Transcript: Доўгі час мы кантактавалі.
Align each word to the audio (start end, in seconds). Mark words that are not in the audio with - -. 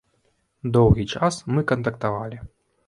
Доўгі 0.79 1.05
час 1.21 1.39
мы 1.57 1.67
кантактавалі. 1.75 2.45